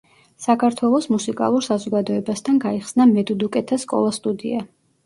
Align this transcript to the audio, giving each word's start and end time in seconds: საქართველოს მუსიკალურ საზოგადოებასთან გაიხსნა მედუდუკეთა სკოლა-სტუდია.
საქართველოს 0.45 1.09
მუსიკალურ 1.17 1.65
საზოგადოებასთან 1.67 2.59
გაიხსნა 2.67 3.09
მედუდუკეთა 3.13 3.85
სკოლა-სტუდია. 3.87 4.69